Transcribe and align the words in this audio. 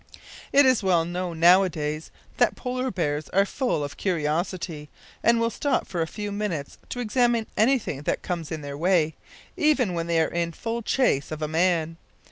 It 0.51 0.65
it 0.65 0.81
well 0.81 1.05
known, 1.05 1.39
nowadays, 1.39 2.09
that 2.37 2.55
polar 2.55 2.89
bears 2.89 3.29
are 3.29 3.45
full 3.45 3.83
of 3.83 3.97
curiosity, 3.97 4.89
and 5.23 5.39
will 5.39 5.51
stop 5.51 5.85
for 5.85 6.01
a 6.01 6.07
few 6.07 6.31
minutes 6.31 6.79
to 6.89 6.99
examine 6.99 7.45
anything 7.55 8.01
that 8.01 8.23
comes 8.23 8.51
in 8.51 8.61
their 8.61 8.75
way, 8.79 9.13
even 9.55 9.93
when 9.93 10.07
they 10.07 10.19
are 10.19 10.25
in 10.27 10.53
full 10.53 10.81
chase 10.81 11.31
of 11.31 11.43
a 11.43 11.47
man. 11.47 11.97